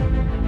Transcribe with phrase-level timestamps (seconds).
[0.00, 0.39] मेरे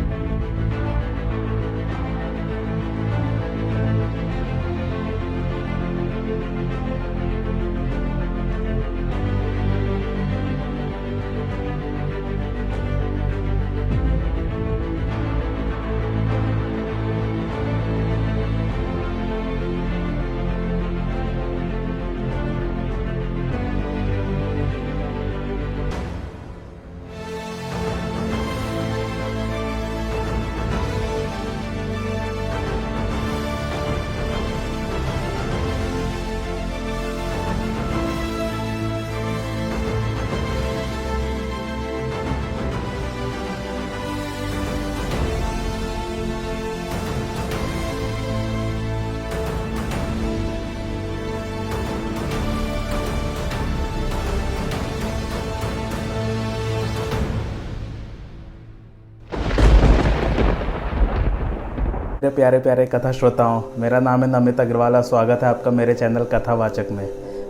[62.37, 66.87] प्यारे प्यारे कथा श्रोताओं, मेरा नाम है नमित अग्रवाल स्वागत है आपका मेरे चैनल कथावाचक
[66.93, 67.07] में।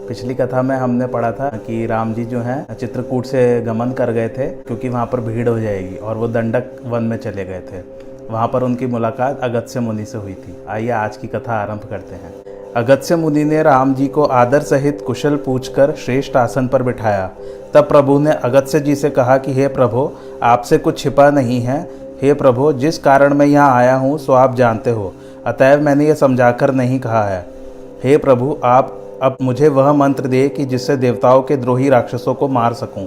[0.08, 4.12] पिछली कथा में हमने पढ़ा था कि राम जी जो हैं, चित्रकूट से गमन कर
[4.12, 7.60] गए थे, क्योंकि वहाँ पर भीड़ हो जाएगी और वो दंडक वन में चले गए
[7.60, 7.82] थे।
[8.30, 12.14] वहाँ पर उनकी मुलाकात अगस्त्य मुनि से हुई थी। आइए आज की कथा आरंभ करते
[12.14, 12.34] हैं।
[12.76, 17.30] अगस्त्य मुनि ने राम जी को आदर सहित कुशल पूछकर श्रेष्ठ आसन पर बिठाया।
[17.74, 20.10] तब प्रभु ने अगस्त्य जी से कहा कि, हे प्रभु,
[20.42, 24.54] आपसे कुछ छिपा नहीं है। हे प्रभु, जिस कारण मैं यहाँ आया हूँ, सो आप
[24.54, 25.14] जानते हो।
[25.46, 27.46] अतएव मैंने ये समझाकर नहीं कहा है।
[28.04, 32.48] हे प्रभु, आप अब मुझे वह मंत्र दे कि जिससे देवताओं के द्रोही राक्षसों को
[32.48, 33.06] मार सकूँ।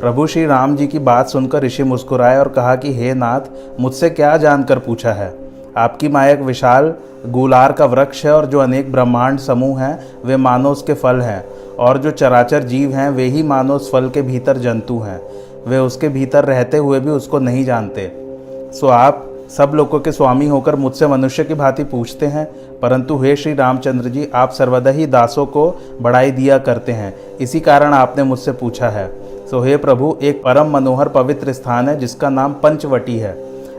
[0.00, 3.40] प्रभु श्री राम जी की बात सुनकर ऋषि मुस्कुराए और कहा कि, हे नाथ,
[3.80, 5.34] मुझसे क्या जानकर पूछा है?
[5.76, 6.94] आपकी माया एक विशाल
[7.26, 11.44] गुलार का वृक्ष है और जो अनेक ब्रह्मांड समूह हैं, वे मानो उसके फल हैं।
[11.78, 15.22] और जो चराचर जीव हैं, वे ही मानो उस फल के भीतर जंतु हैं।
[15.68, 18.21] वे उसके भीतर रहते हुए भी उसको नहीं जानते।
[18.72, 22.44] सो आप सब लोगों के स्वामी होकर मुझसे मनुष्य की भांति पूछते हैं,
[22.80, 25.68] परंतु हे श्री रामचंद्र जी, आप सर्वदा ही दासों को
[26.00, 29.06] बढ़ाई दिया करते हैं। इसी कारण आपने मुझसे पूछा है।
[29.50, 33.36] सो हे प्रभु, एक परम मनोहर पवित्र स्थान है, जिसका नाम पंचवटी है।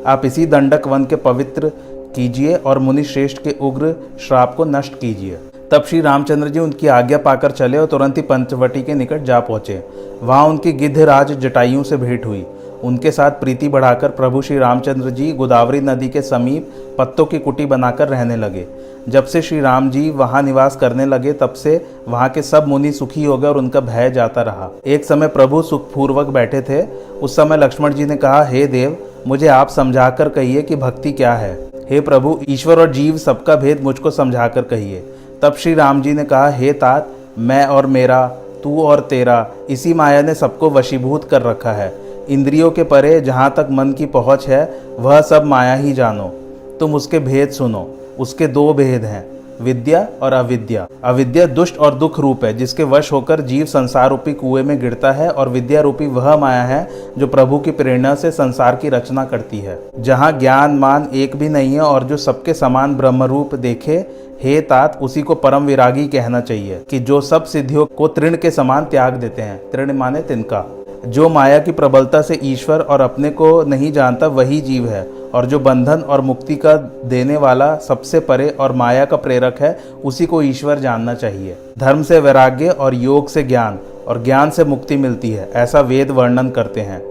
[0.07, 1.71] आप इसी दंडक वन के पवित्र
[2.15, 3.95] कीजिए और मुनि श्रेष्ठ के उग्र
[4.27, 5.39] श्राप को नष्ट कीजिए।
[5.71, 9.39] तब श्री रामचंद्र जी उनकी आज्ञा पाकर चले और तुरंत ही पंचवटी के निकट जा
[9.39, 9.83] पहुँचे।
[10.23, 12.45] वहाँ उनकी गिद्धराज जटाइयों से भेंट हुई।
[12.83, 17.65] उनके साथ प्रीति बढ़ाकर प्रभु श्री रामचंद्र जी गोदावरी नदी के समीप पत्तों की कुटी
[17.65, 18.65] बनाकर रहने लगे।
[19.09, 22.91] जब से श्री राम जी वहाँ निवास करने लगे, तब से वहाँ के सब मुनि
[22.91, 26.81] सुखी हो गए और उनका भय जाता रहा। एक समय प्रभु सुखपूर्वक बैठे थे।
[27.21, 31.11] उस समय लक्ष्मण जी ने कहा, हे देव, मुझे आप समझा कर कहिए कि भक्ति
[31.11, 35.03] क्या है। हे प्रभु, ईश्वर और जीव सबका भेद मुझको समझा कर कहिए।
[35.41, 37.07] तब श्री राम जी ने कहा, हे तात,
[37.37, 38.27] मैं और मेरा,
[38.63, 43.53] तू और तेरा, इसी माया ने सबको वशीभूत कर रखा है। इंद्रियों के परे जहाँ
[43.57, 46.33] तक मन की पहुँच है, वह सब माया ही जानो।
[46.79, 47.89] तुम उसके भेद सुनो।
[48.19, 49.25] उसके दो भेद हैं,
[49.61, 54.33] विद्या और अविद्या। अविद्या दुष्ट और दुख रूप है, जिसके वश होकर जीव संसार रूपी
[54.33, 58.31] कुएँ में गिरता है और विद्या रूपी वह माया है, जो प्रभु की प्रेरणा से
[58.31, 62.53] संसार की रचना करती है। जहाँ ज्ञान, मान एक भी नहीं है और जो सबके
[62.53, 64.05] समान ब्रह्म रूप देखे,
[64.43, 68.51] हे तात, उसी को परम विरागी कहना चाहिए, कि जो सब सिद्धियों को तृण के
[68.51, 73.29] समान त्याग देते हैं। तृण माने तिनका। जो माया की प्रबलता से ईश्वर और अपने
[73.29, 76.73] को नहीं जानता, वही जीव है। और जो बंधन और मुक्ति का
[77.05, 82.03] देने वाला सबसे परे और माया का प्रेरक है, उसी को ईश्वर जानना चाहिए। धर्म
[82.03, 86.49] से वैराग्य और योग से ज्ञान और ज्ञान से मुक्ति मिलती है, ऐसा वेद वर्णन
[86.49, 87.01] करते हैं।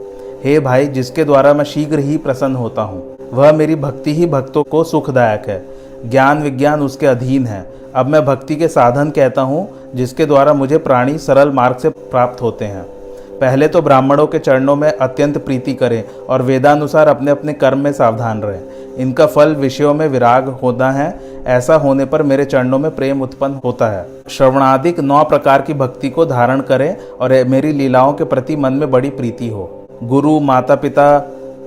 [0.44, 4.62] हे भाई, जिसके द्वारा मैं शीघ्र ही प्रसन्न होता हूँ, वह मेरी भक्ति ही भक्तों
[4.62, 5.66] को सुखदायक है।
[6.10, 10.78] ज्ञान विज्ञान उसके अधीन है। अब मैं भक्ति के साधन कहता हूँ, जिसके द्वारा मुझे
[10.78, 13.01] प्राणी सरल मार्ग से प्राप्त होते हैं।
[13.42, 17.92] पहले तो ब्राह्मणों के चरणों में अत्यंत प्रीति करें और वेदानुसार अपने अपने कर्म में
[17.92, 18.60] सावधान रहें।
[18.96, 23.60] इनका फल विषयों में विराग होता है। ऐसा होने पर मेरे चरणों में प्रेम उत्पन्न
[23.64, 28.56] होता है। श्रवणादिक नौ प्रकार की भक्ति को धारण करें और मेरी लीलाओं के प्रति
[28.56, 31.18] मन में बड़ी प्रीति हो। गुरु माता पिता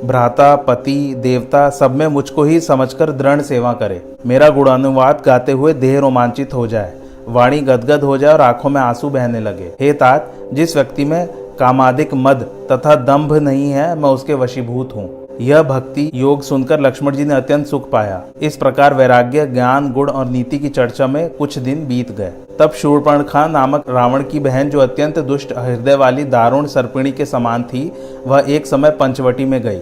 [0.04, 5.74] भ्राता, पति, देवता सब में मुझको ही समझकर दृढ़ सेवा करे। मेरा गुणानुवाद गाते हुए
[5.74, 6.94] देह रोमांचित हो जाए।
[7.28, 11.45] वाणी गदगद हो जाए और आँखों में आँसू बहने लगे। हे तात, जिस व्यक्ति में
[11.60, 17.16] कामादिक मद तथा दंभ नहीं है, मैं उसके वशीभूत हूँ। यह भक्ति योग सुनकर लक्ष्मण
[17.16, 21.30] जी ने अत्यंत सुख पाया। इस प्रकार वैराग्य, ज्ञान, गुण और नीति की चर्चा में
[21.30, 25.96] कुछ दिन बीत गए। तब शूरपर्ण खान नामक रावण की बहन, जो अत्यंत दुष्ट हृदय
[25.96, 27.92] वाली दारुण सर्पिणी के समान थी,
[28.28, 29.82] वह एक समय पंचवटी में गई।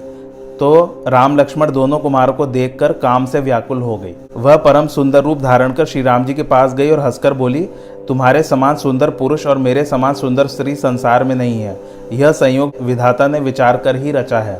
[0.53, 5.23] तो राम लक्ष्मण दोनों कुमारों को देखकर काम से व्याकुल हो गई। वह परम सुंदर
[5.23, 7.67] रूप धारण कर श्री राम जी के पास गई और हंसकर बोली
[8.07, 11.77] तुम्हारे समान सुंदर पुरुष और मेरे समान सुंदर स्त्री संसार में नहीं है।
[12.13, 14.59] यह संयोग विधाता ने विचार कर ही रचा है।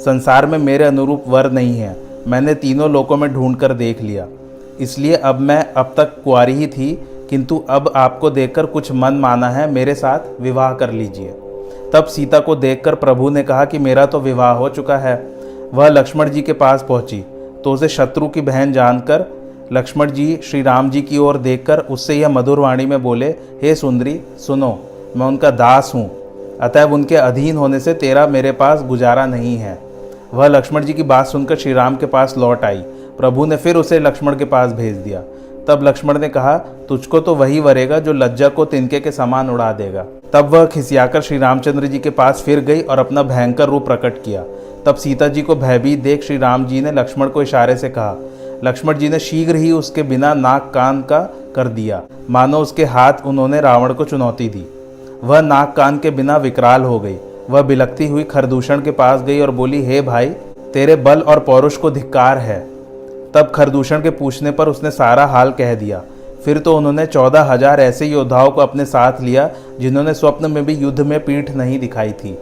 [0.00, 1.96] संसार में मेरे अनुरूप वर नहीं है।
[2.26, 4.26] मैंने तीनों लोकों में ढूंढ कर देख लिया।
[4.80, 6.92] इसलिए अब मैं अब तक कुआरी ही थी,
[7.30, 11.34] किंतु अब आपको देखकर कुछ मन माना है, मेरे साथ विवाह कर लीजिए।
[11.92, 15.16] तब सीता को देखकर प्रभु ने कहा कि मेरा तो विवाह हो चुका है।
[15.74, 17.24] वह लक्ष्मण जी के पास पहुँची
[17.64, 19.24] तो उसे शत्रु की बहन जानकर
[19.72, 23.28] लक्ष्मण जी श्री राम जी की ओर देखकर उससे यह मधुर वाणी में बोले,
[23.62, 24.68] हे सुंदरी, सुनो,
[25.16, 29.78] मैं उनका दास हूँ। अतएव उनके अधीन होने से तेरा मेरे पास गुजारा नहीं है
[30.34, 32.82] वह लक्ष्मण जी की बात सुनकर श्री राम के पास लौट आई।
[33.18, 35.22] प्रभु ने फिर उसे लक्ष्मण के पास भेज दिया।
[35.68, 36.56] तब लक्ष्मण ने कहा,
[36.88, 41.20] तुझको तो वही वरेगा जो लज्जा को तिनके के समान उड़ा देगा तब वह खिसियाकर
[41.22, 44.44] श्री रामचंद्र जी के पास फिर गई और अपना भयंकर रूप प्रकट किया।
[44.86, 48.16] तब सीता जी को भयभीत देख श्री राम जी ने लक्ष्मण को इशारे से कहा
[48.64, 51.20] लक्ष्मण जी ने शीघ्र ही उसके बिना नाक कान का
[51.56, 54.64] कर दिया। मानो उसके हाथ उन्होंने रावण को चुनौती दी।
[55.24, 57.16] वह नाक कान के बिना विकराल हो गई।
[57.50, 60.28] वह बिलकती हुई खरदूषण के पास गई और बोली, हे hey भाई,
[60.72, 62.60] तेरे बल और पौरुष को धिक्कार है।
[63.34, 66.02] तब खरदूषण के पूछने पर उसने सारा हाल कह दिया।
[66.44, 69.50] फिर तो उन्होंने चौदह हज़ार ऐसे योद्धाओं को अपने साथ लिया,
[69.80, 72.36] जिन्होंने स्वप्न में भी युद्ध में पीठ नहीं दिखाई थी।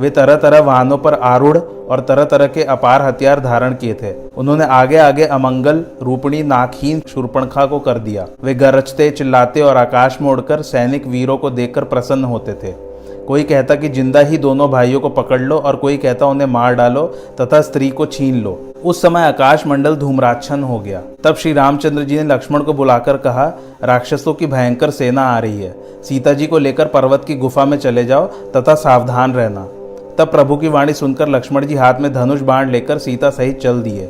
[0.00, 4.12] वे तरह तरह वाहनों पर आरूढ़ और तरह तरह के अपार हथियार धारण किए थे।
[4.36, 10.18] उन्होंने आगे आगे अमंगल, रूपणी नाकहीन शूर्पणखा को कर दिया। वे गरजते, चिल्लाते और आकाश
[10.20, 12.72] में उड़कर सैनिक वीरों को देखकर प्रसन्न होते थे।
[13.26, 16.74] कोई कहता कि ज़िंदा ही दोनों भाइयों को पकड़ लो और कोई कहता उन्हें मार
[16.74, 17.06] डालो
[17.40, 22.02] तथा स्त्री को छीन लो। उस समय आकाश मंडल धूम्राच्छन हो गया। तब श्री रामचंद्र
[22.02, 23.46] जी ने लक्ष्मण को बुलाकर कहा,
[23.82, 27.78] राक्षसों की भयंकर सेना आ रही है। सीता जी को लेकर पर्वत की गुफा में
[27.78, 29.66] चले जाओ तथा सावधान रहना।
[30.18, 33.82] तब प्रभु की वाणी सुनकर लक्ष्मण जी हाथ में धनुष बाण लेकर सीता सहित चल
[33.82, 34.08] दिए।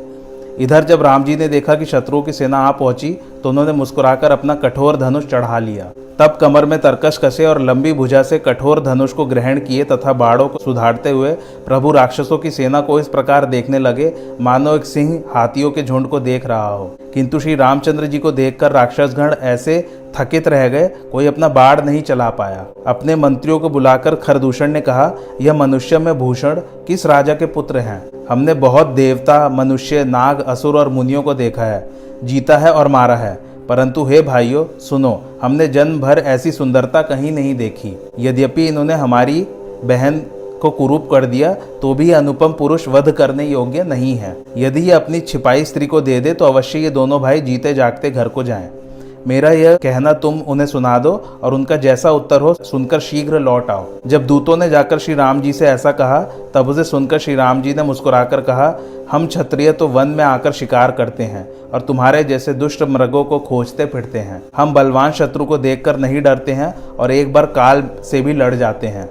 [0.59, 3.11] इधर जब राम जी ने देखा कि शत्रुओं की सेना आ पहुँची
[3.43, 7.93] तो उन्होंने मुस्कुराकर अपना कठोर धनुष चढ़ा लिया। तब कमर में तरकश कसे और लंबी
[7.93, 11.31] भुजा से कठोर धनुष को ग्रहण किए तथा बाड़ों को सुधारते हुए
[11.65, 16.07] प्रभु राक्षसों की सेना को इस प्रकार देखने लगे, मानो एक सिंह हाथियों के झुंड
[16.07, 19.89] को देख रहा हो। किंतु श्री रामचंद्र जी को देखकर राक्षसगण ऐसे
[20.19, 24.81] थकित रह गए, कोई अपना बाढ़ नहीं चला पाया। अपने मंत्रियों को बुलाकर खरदूषण ने
[24.81, 25.11] कहा,
[25.41, 28.09] यह मनुष्य में भूषण किस राजा के पुत्र हैं?
[28.29, 31.89] हमने बहुत देवता, मनुष्य, नाग, असुर और मुनियों को देखा है।
[32.23, 33.37] जीता है और मारा है।
[33.69, 39.41] परंतु हे भाइयों, सुनो, हमने जन्म भर ऐसी सुंदरता कहीं नहीं देखी। यद्यपि इन्होंने हमारी
[39.83, 40.19] बहन
[40.61, 44.91] को कुरूप कर दिया तो भी अनुपम पुरुष वध करने योग्य नहीं है। यदि ये
[44.91, 48.43] अपनी छिपाई स्त्री को दे दे तो अवश्य ये दोनों भाई जीते जागते घर को
[48.43, 48.69] जाएँ।
[49.27, 51.11] मेरा यह कहना तुम उन्हें सुना दो
[51.43, 55.41] और उनका जैसा उत्तर हो सुनकर शीघ्र लौट आओ। जब दूतों ने जाकर श्री राम
[55.41, 56.19] जी से ऐसा कहा,
[56.53, 58.73] तब उसे सुनकर श्री राम जी ने मुस्कुराकर कहा,
[59.11, 63.39] हम क्षत्रिय तो वन में आकर शिकार करते हैं और तुम्हारे जैसे दुष्ट मृगों को
[63.39, 67.83] खोजते फिरते हैं। हम बलवान शत्रु को देखकर नहीं डरते हैं और एक बार काल
[68.03, 69.09] से भी लड़ जाते हैं।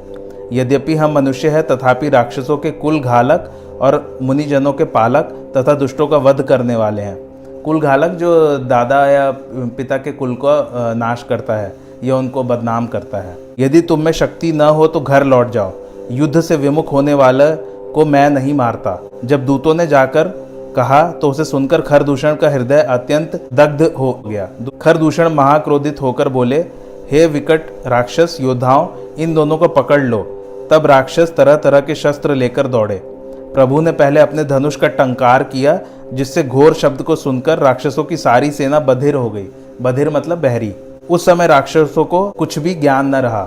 [0.52, 3.50] यद्यपि हम मनुष्य हैं, तथापि राक्षसों के कुल घालक
[3.80, 7.27] और मुनिजनों के पालक तथा दुष्टों का वध करने वाले हैं।
[7.68, 9.30] कुल घालक जो दादा या
[9.76, 10.52] पिता के कुल को
[10.96, 11.72] नाश करता है
[12.04, 15.72] यह उनको बदनाम करता है। यदि तुम में शक्ति न हो तो घर लौट जाओ।
[16.10, 17.50] युद्ध से विमुख होने वाले
[17.92, 20.28] को मैं नहीं मारता। जब दूतों ने जाकर
[20.76, 24.48] कहा तो उसे सुनकर खरदूषण का हृदय अत्यंत दग्ध हो गया।
[24.82, 26.64] खरदूषण महाक्रोधित होकर बोले,
[27.10, 28.88] हे विकट राक्षस, योद्धाओं,
[29.18, 30.22] इन दोनों को पकड़ लो।
[30.70, 33.00] तब राक्षस तरह तरह के शस्त्र लेकर दौड़े।
[33.54, 35.78] प्रभु ने पहले अपने धनुष का टंकार किया
[36.12, 39.46] जिससे घोर शब्द को सुनकर राक्षसों की सारी सेना बधिर हो गई।
[39.82, 40.72] बधिर मतलब बहरी।
[41.10, 43.44] उस समय राक्षसों को कुछ भी ज्ञान न रहा।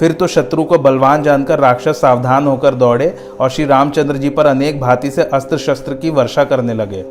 [0.00, 4.46] फिर तो शत्रु को बलवान जानकर राक्षस सावधान होकर दौड़े और श्री रामचंद्र जी पर
[4.46, 7.04] अनेक भांति से अस्त्र शस्त्र की वर्षा करने लगे।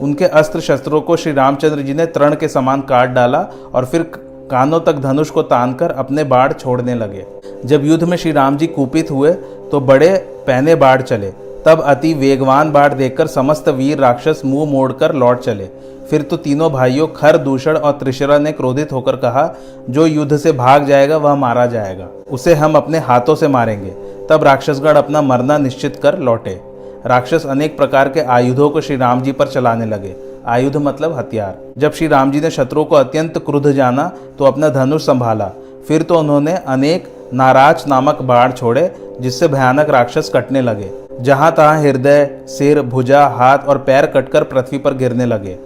[0.00, 4.02] उनके अस्त्र शस्त्रों को श्री रामचंद्र जी ने तृण के समान काट डाला और फिर
[4.50, 7.24] कानों तक धनुष को तानकर अपने बाढ़ छोड़ने लगे।
[7.64, 9.32] जब युद्ध में श्री राम जी कुपित हुए
[9.70, 10.16] तो बड़े
[10.46, 11.32] पहने बाढ़ चले।
[11.66, 15.64] तब अति वेगवान बाढ़ देखकर समस्त वीर राक्षस मुँह मोड़कर लौट चले।
[16.10, 19.54] फिर तो तीनों भाइयों खर दूषण और त्रिशरा ने क्रोधित होकर कहा,
[19.90, 23.90] जो युद्ध से भाग जाएगा, वह मारा जाएगा। उसे हम अपने हाथों से मारेंगे।
[24.30, 26.60] तब राक्षसगढ़ अपना मरना निश्चित कर लौटे।
[27.06, 30.14] राक्षस अनेक प्रकार के आयुधों को श्री राम जी पर चलाने लगे।
[30.46, 34.68] आयुध मतलब हथियार। जब श्री राम जी ने शत्रुओं को अत्यंत क्रुद्ध जाना तो अपना
[34.68, 35.50] धनुष संभाला।
[35.88, 41.80] फिर तो उन्होंने अनेक नाराज़ नामक बाढ़ छोड़े, जिससे भयानक राक्षस कटने लगे। जहाँ तहां
[41.80, 45.56] हृदय, सिर, भुजा, हाथ और पैर कटकर पृथ्वी पर गिरने लगे।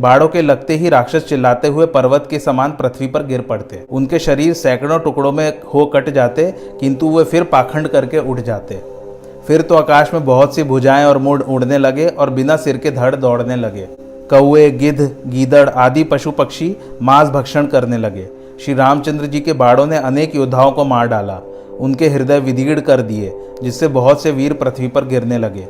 [0.00, 4.18] बाड़ों के लगते ही राक्षस चिल्लाते हुए पर्वत के समान पृथ्वी पर गिर पड़ते। उनके
[4.18, 8.80] शरीर सैकड़ों टुकड़ों में हो कट जाते, किंतु वे फिर पाखंड करके उठ जाते।
[9.46, 12.90] फिर तो आकाश में बहुत सी भुजाएँ और मुड़ उड़ने लगे और बिना सिर के
[12.90, 13.88] धड़ दौड़ने लगे।
[14.30, 18.28] कौए गिद्ध, गीदड़ आदि पशु पक्षी मांस भक्षण करने लगे।
[18.64, 21.40] श्री रामचंद्र जी के बाड़ों ने अनेक योद्धाओं को मार डाला।
[21.80, 23.32] उनके हृदय विदीर्ण कर दिए,
[23.62, 25.66] जिससे बहुत से वीर पृथ्वी पर गिरने लगे।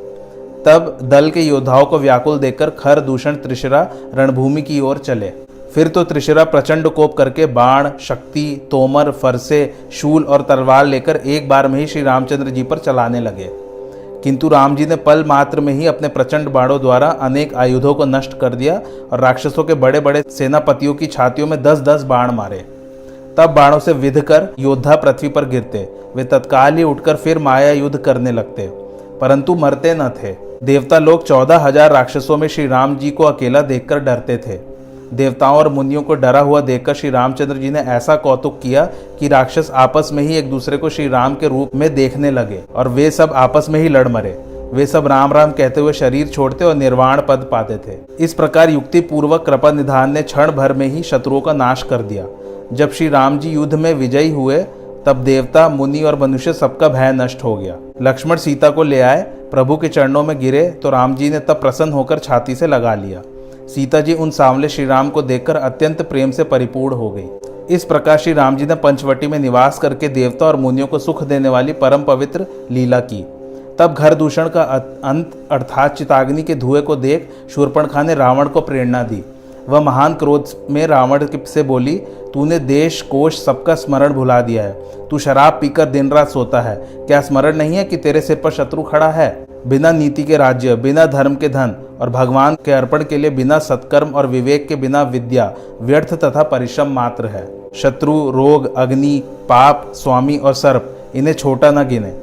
[0.67, 5.33] तब दल के योद्धाओं को व्याकुल देखकर खर दूषण त्रिशरा रणभूमि की ओर चले।
[5.75, 11.49] फिर तो त्रिशरा प्रचंड कोप करके बाण, शक्ति, तोमर, फरसे, शूल और तलवार लेकर एक
[11.49, 13.50] बार में ही श्री रामचंद्र जी पर चलाने लगे।
[14.25, 18.05] किंतु राम जी ने पल मात्र में ही अपने प्रचंड बाणों द्वारा अनेक आयुधों को
[18.05, 18.81] नष्ट कर दिया
[19.12, 22.65] और राक्षसों के बड़े बड़े सेनापतियों की छातियों में दस दस बाण मारे।
[23.38, 27.71] तब बाणों से विध कर योद्धा पृथ्वी पर गिरते। वे तत्काल ही उठकर फिर माया
[27.73, 28.66] युद्ध करने लगते।
[29.21, 30.33] परंतु मरते न थे।
[30.64, 34.59] देवता लोग चौदह हज़ार राक्षसों में श्री राम जी को अकेला देखकर डरते थे।
[35.12, 38.85] देवताओं और मुनियों को डरा हुआ देखकर श्री रामचंद्र जी ने ऐसा कौतुक किया
[39.21, 42.62] कि राक्षस आपस में ही एक दूसरे को श्री राम के रूप में देखने लगे
[42.75, 44.37] और वे सब आपस में ही लड़ मरे।
[44.73, 48.71] वे सब राम राम कहते हुए शरीर छोड़ते और निर्वाण पद पाते थे। इस प्रकार
[48.71, 52.25] युक्ति पूर्वक कृपा निधान ने क्षण भर में ही शत्रुओं का नाश कर दिया।
[52.73, 54.59] जब श्री राम जी युद्ध में विजयी हुए,
[55.07, 59.23] तब देवता, मुनि और मनुष्य सबका भय नष्ट हो गया। लक्ष्मण सीता को ले आए,
[59.51, 62.95] प्रभु के चरणों में गिरे तो राम जी ने तब प्रसन्न होकर छाती से लगा
[62.95, 63.23] लिया।
[63.69, 67.85] सीता जी उन सांवले श्री राम को देखकर अत्यंत प्रेम से परिपूर्ण हो गई। इस
[67.85, 71.49] प्रकार श्री राम जी ने पंचवटी में निवास करके देवता और मुनियों को सुख देने
[71.49, 73.23] वाली परम पवित्र लीला की।
[73.79, 74.63] तब घर दूषण का
[75.05, 79.25] अंत, अर्थात चिताग्नि के धुएँ को देख, शूर्पणखा ने रावण को प्रेरणा दी।
[79.69, 81.97] वह महान क्रोध में रावण से बोली,
[82.35, 84.73] तूने देश कोश सबका स्मरण भुला दिया है।
[85.09, 88.51] तू शराब पीकर दिन रात सोता है। क्या स्मरण नहीं है कि तेरे सिर पर
[88.51, 89.47] शत्रु खड़ा है?
[89.67, 93.59] बिना नीति के राज्य, बिना धर्म के धन और भगवान के अर्पण के लिए बिना
[93.59, 99.93] सत्कर्म और विवेक के बिना विद्या, व्यर्थ तथा परिश्रम मात्र है। शत्रु, रोग, अग्नि, पाप,
[99.95, 102.15] स्वामी और सर्प, इन्हें छोटा न गिने।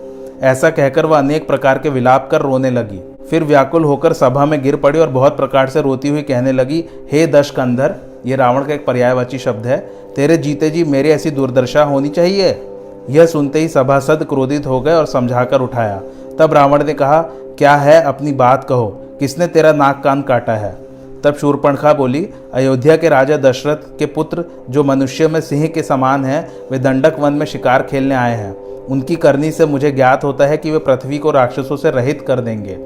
[0.42, 4.64] ऐसा कहकर वह अनेक प्रकार के विलाप कर रोने लगी। फिर व्याकुल होकर सभा में
[4.64, 8.66] गिर पड़ी और बहुत प्रकार से रोती हुई कहने लगी, हे दश कंधर ये रावण
[8.66, 9.78] का एक पर्यायवाची शब्द है।
[10.16, 12.62] तेरे जीते जी मेरी ऐसी दुर्दशा होनी चाहिए?
[13.10, 16.02] यह सुनते ही सभासद क्रोधित हो गए और समझाकर उठाया।
[16.40, 17.22] तब रावण ने कहा,
[17.58, 18.02] क्या है?
[18.04, 20.78] अपनी बात कहो। किसने तेरा नाक कान काटा है?
[21.24, 26.26] तब शूरपणखा बोली, अयोध्या के राजा दशरथ के पुत्र, जो मनुष्य में सिंह के समान
[26.26, 30.46] हैं, वे दंडक वन में शिकार खेलने आए हैं। उनकी करनी से मुझे ज्ञात होता
[30.46, 32.78] है कि वे पृथ्वी को राक्षसों से रहित कर देंगे।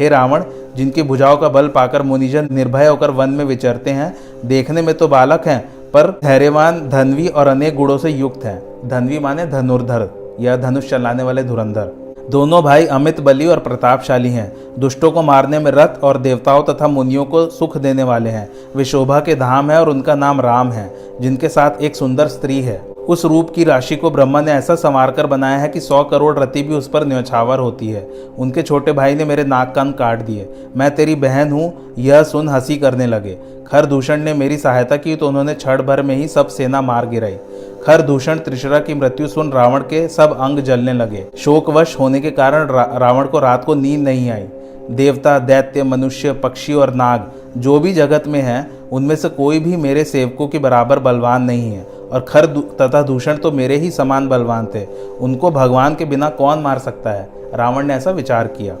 [0.00, 0.44] हे रावण,
[0.76, 5.08] जिनकी भुजाओं का बल पाकर मुनिजन निर्भय होकर वन में विचरते हैं, देखने में तो
[5.08, 5.60] बालक हैं,
[5.94, 10.08] पर धैर्यवान, धनवी और अनेक गुणों से युक्त हैं। धनवी माने धनुर्धर,
[10.40, 11.92] या धनुष चलाने वाले धुरंधर।
[12.30, 16.88] दोनों भाई अमित बली और प्रतापशाली हैं। दुष्टों को मारने में रथ और देवताओं तथा
[16.88, 20.72] मुनियों को सुख देने वाले हैं। वे शोभा के धाम है और उनका नाम राम
[20.72, 24.74] है, जिनके साथ एक सुंदर स्त्री है। उस रूप की राशि को ब्रह्मा ने ऐसा
[24.74, 28.06] संवार कर बनाया है कि सौ करोड़ रति भी उस पर न्यौछावर होती है।
[28.38, 32.48] उनके छोटे भाई ने मेरे नाक कान काट दिए। मैं तेरी बहन हूँ यह सुन
[32.48, 33.36] हँसी करने लगे।
[33.66, 37.06] खर दूषण ने मेरी सहायता की तो उन्होंने क्षण भर में ही सब सेना मार
[37.06, 37.36] गिराई।
[37.84, 42.30] खर दूषण त्रिशरा की मृत्यु सुन रावण के सब अंग जलने लगे। शोकवश होने के
[42.30, 44.46] कारण रा, रावण को रात को नींद नहीं आई।
[44.90, 49.76] देवता दैत्य मनुष्य पक्षी और नाग जो भी जगत में हैं उनमें से कोई भी
[49.76, 52.46] मेरे सेवकों के बराबर बलवान नहीं है। और खर
[52.80, 54.84] तथा दूषण तो मेरे ही समान बलवान थे।
[55.20, 57.28] उनको भगवान के बिना कौन मार सकता है?
[57.54, 58.76] रावण ने ऐसा विचार किया।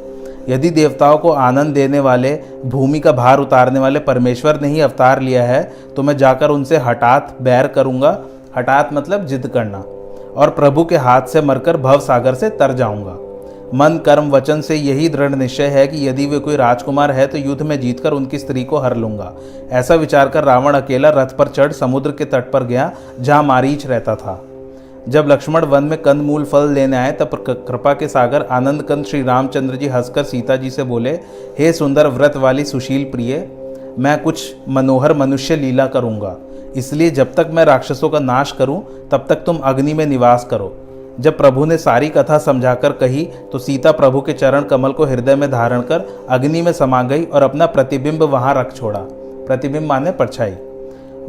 [0.48, 5.20] यदि देवताओं को आनंद देने वाले, भूमि का भार उतारने वाले परमेश्वर ने ही अवतार
[5.20, 5.62] लिया है
[5.96, 8.18] तो मैं जाकर उनसे हठात बैर करूँगा।
[8.56, 9.82] हठात मतलब जिद करना।
[10.36, 13.16] और प्रभु के हाथ से मरकर भव सागर से तर जाऊँगा।
[13.74, 17.38] मन कर्म वचन से यही दृढ़ निश्चय है कि यदि वे कोई राजकुमार है तो
[17.38, 19.32] युद्ध में जीतकर उनकी स्त्री को हर लूँगा।
[19.70, 23.86] ऐसा विचार कर रावण अकेला रथ पर चढ़ समुद्र के तट पर गया, जहाँ मारीच
[23.86, 24.42] रहता था।
[25.08, 29.04] जब लक्ष्मण वन में कंद मूल फल लेने आए, तब कृपा के सागर आनंद कंद
[29.04, 31.18] श्री रामचंद्र जी हंसकर सीता जी से बोले,
[31.58, 33.36] हे सुंदर व्रत वाली सुशील प्रिय,
[33.98, 36.36] मैं कुछ मनोहर मनुष्य लीला करूँगा।
[36.76, 40.74] इसलिए जब तक मैं राक्षसों का नाश करूँ, तब तक तुम अग्नि में निवास करो।
[41.20, 45.34] जब प्रभु ने सारी कथा समझाकर कही तो सीता प्रभु के चरण कमल को हृदय
[45.34, 49.00] में धारण कर अग्नि में समा गई और अपना प्रतिबिंब वहाँ रख छोड़ा।
[49.46, 50.54] प्रतिबिंब माने परछाई।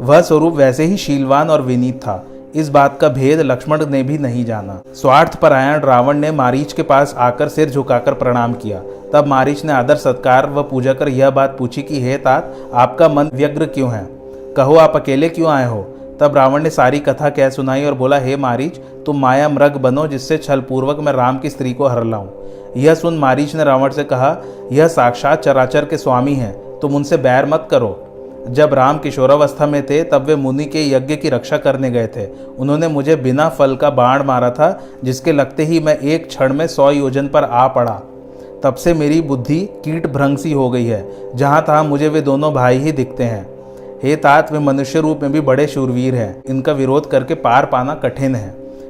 [0.00, 4.18] वह स्वरूप वैसे ही शीलवान और विनीत था। इस बात का भेद लक्ष्मण ने भी
[4.18, 9.26] नहीं जाना। स्वार्थ परायण रावण ने मारीच के पास आकर सिर झुकाकर प्रणाम किया। तब
[9.26, 13.30] मारीच ने आदर सत्कार व पूजा कर यह बात पूछी कि, हे तात, आपका मन
[13.34, 14.06] व्यग्र क्यों है?
[14.56, 15.94] कहो, आप अकेले क्यों आए हो?
[16.20, 20.06] तब रावण ने सारी कथा कह सुनाई और बोला, हे मारीच, तुम माया मृग बनो
[20.06, 22.26] जिससे छल पूर्वक मैं राम की स्त्री को हर लाऊं।
[22.76, 24.36] यह सुन मारीच ने रावण से कहा,
[24.72, 28.04] यह साक्षात चराचर के स्वामी हैं, तुम उनसे बैर मत करो।
[28.48, 32.26] जब राम किशोरावस्था में थे, तब वे मुनि के यज्ञ की रक्षा करने गए थे।
[32.58, 36.66] उन्होंने मुझे बिना फल का बाण मारा था, जिसके लगते ही मैं एक क्षण में
[36.66, 38.00] सौ योजन पर आ पड़ा।
[38.62, 42.78] तब से मेरी बुद्धि कीट भ्रंगसी हो गई है। जहाँ तहाँ मुझे वे दोनों भाई
[42.78, 43.57] ही दिखते हैं।
[44.02, 47.94] हे तात, वे मनुष्य रूप में भी बड़े शूरवीर हैं। इनका विरोध करके पार पाना
[47.94, 48.48] कठिन है,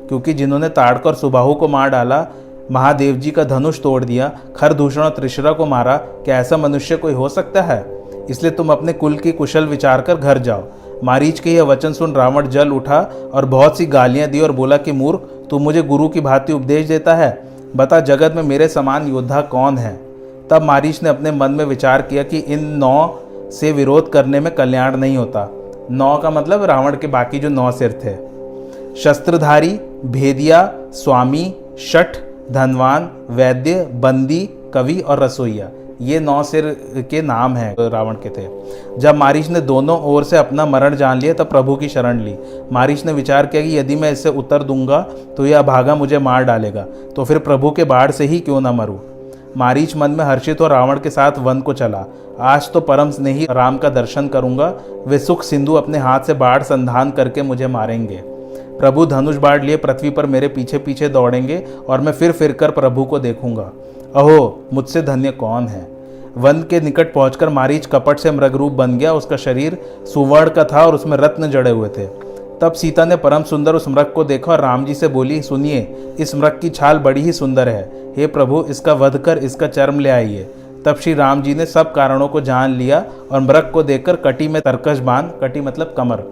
[0.08, 2.26] क्योंकि जिन्होंने ताड़कर सुबाहु को मार डाला
[2.72, 7.12] महादेव जी का धनुष तोड़ दिया, खरदूषण और त्रिशरा को मारा, क्या ऐसा मनुष्य कोई
[7.12, 7.84] हो सकता है?
[8.30, 10.64] इसलिए तुम अपने कुल की कुशल विचार कर घर जाओ।
[11.04, 12.98] मारीच के यह वचन सुन रावण जल उठा
[13.34, 16.86] और बहुत सी गालियाँ दी और बोला कि मूर्ख तू मुझे गुरु की भांति उपदेश
[16.86, 17.30] देता है।
[17.76, 19.94] बता, जगत में मेरे समान योद्धा कौन है?
[20.50, 23.20] तब मारीच ने अपने मन में विचार किया कि इन नौ
[23.52, 25.48] से विरोध करने में कल्याण नहीं होता।
[25.90, 28.16] नौ का मतलब रावण के बाकी जो नौ सिर थे।
[28.94, 32.16] शस्त्रधारी, भेदिया, स्वामी, शठ,
[32.52, 35.68] धनवान, वैद्य, बंदी, कवि और रसोईया,
[36.00, 36.64] ये नौ सिर
[37.10, 38.46] के नाम हैं, रावण के थे।
[38.98, 42.36] जब मारिश ने दोनों ओर से अपना मरण जान लिया, तब प्रभु की शरण ली।
[42.72, 45.00] मारिश ने विचार किया कि यदि मैं इससे उत्तर दूँगा
[45.36, 46.86] तो यह अभागा मुझे मार डालेगा।
[47.16, 48.98] तो फिर प्रभु के बाढ़ से ही क्यों ना मरूं?
[49.56, 52.04] मारीच मन में हर्षित और रावण के साथ वन को चला।
[52.40, 54.74] आज तो परम स्नेही राम का दर्शन करूँगा।
[55.06, 58.22] वे सुख सिंधु अपने हाथ से बाढ़ संधान करके मुझे मारेंगे।
[58.78, 62.70] प्रभु धनुष बाढ़ लिए पृथ्वी पर मेरे पीछे पीछे दौड़ेंगे और मैं फिर फिर कर
[62.70, 63.72] प्रभु को देखूँगा।
[64.16, 65.88] अहो, मुझसे धन्य कौन है?
[66.36, 69.78] वन के निकट पहुंचकर मारीच कपट से मृग रूप बन गया। उसका शरीर
[70.14, 72.27] सुवर्ण का था और उसमें रत्न जड़े हुए थे।
[72.60, 75.80] तब सीता ने परम सुंदर उस मृग को देखा और राम जी से बोली, सुनिए,
[76.20, 77.82] इस मृग की छाल बड़ी ही सुंदर है।
[78.16, 80.48] हे प्रभु, इसका वध कर इसका चर्म ले आइए।
[80.84, 84.48] तब श्री राम जी ने सब कारणों को जान लिया और मृग को देखकर कटी
[84.48, 86.22] में तरकश बाँध, कटी मतलब कमर,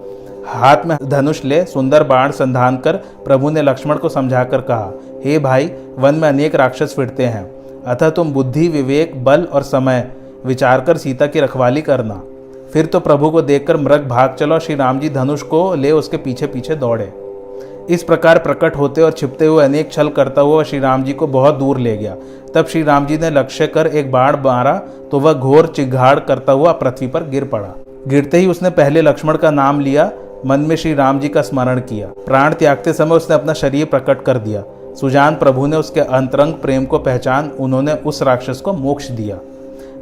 [0.46, 4.92] हाथ में धनुष ले सुंदर बाण संधान कर प्रभु ने लक्ष्मण को समझाकर कहा,
[5.24, 7.44] हे भाई, वन में अनेक राक्षस फिरते हैं।
[7.84, 10.10] अतः तुम बुद्धि, विवेक, बल और समय
[10.46, 12.22] विचार कर सीता की रखवाली करना।
[12.72, 16.16] फिर तो प्रभु को देखकर मृग भाग चलो श्री राम जी धनुष को ले उसके
[16.16, 17.12] पीछे पीछे दौड़े।
[17.90, 21.26] इस प्रकार प्रकट होते और छिपते हुए अनेक छल करता हुआ श्री राम जी को
[21.28, 22.16] बहुत दूर ले गया।
[22.54, 24.76] तब श्री राम जी ने लक्ष्य कर एक बाढ़ मारा
[25.10, 27.74] तो वह घोर चिघाड़ करता हुआ पृथ्वी पर गिर पड़ा।
[28.08, 30.10] गिरते ही उसने पहले लक्ष्मण का नाम लिया,
[30.46, 34.22] मन में श्री राम जी का स्मरण किया। प्राण त्यागते समय उसने अपना शरीर प्रकट
[34.24, 34.62] कर दिया।
[35.00, 39.38] सुजान प्रभु ने उसके अंतरंग प्रेम को पहचान, उन्होंने उस राक्षस को मोक्ष दिया।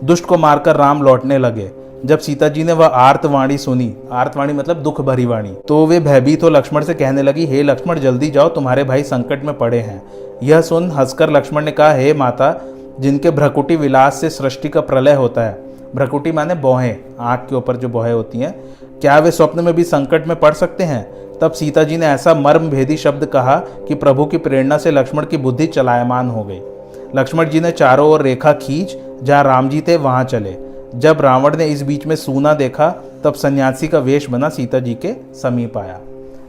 [0.05, 1.71] दुष्ट को मारकर राम लौटने लगे।
[2.05, 6.43] जब सीता जी ने वह आर्तवाणी सुनी, आर्तवाणी मतलब दुख भरी वाणी तो वे भयभीत
[6.43, 10.03] हो लक्ष्मण से कहने लगी, हे लक्ष्मण, जल्दी जाओ, तुम्हारे भाई संकट में पड़े हैं।
[10.43, 12.55] यह सुन हंसकर लक्ष्मण ने कहा, हे माता,
[13.01, 15.59] जिनके भ्रकुटी विलास से सृष्टि का प्रलय होता है,
[15.95, 18.53] भ्रकुटी माने बोहें, आँख के ऊपर जो बोहें होती हैं,
[19.01, 21.05] क्या वे स्वप्न में भी संकट में पड़ सकते हैं?
[21.41, 23.57] तब सीता जी ने ऐसा मर्म भेदी शब्द कहा
[23.89, 26.61] कि प्रभु की प्रेरणा से लक्ष्मण की बुद्धि चलायमान हो गई।
[27.17, 30.64] लक्ष्मण जी ने चारों ओर रेखा खींच, जहाँ राम जी थे, वहाँ चले।
[30.95, 32.89] जब रावण ने इस बीच में सूना देखा,
[33.25, 36.01] तब सन्यासी का वेश बना सीता जी के समीप आया।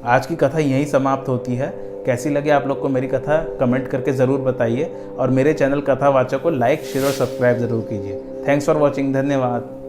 [0.05, 1.67] आज की कथा यहीं समाप्त होती है।
[2.05, 6.41] कैसी लगी आप लोग को मेरी कथा, कमेंट करके ज़रूर बताइए। और मेरे चैनल कथावाचक
[6.41, 9.84] को लाइक, शेयर और सब्सक्राइब ज़रूर कीजिए। थैंक्स फॉर वॉचिंग धन्यवाद।